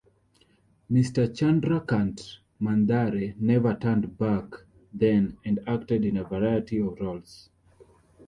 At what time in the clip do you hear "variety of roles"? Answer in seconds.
6.23-7.49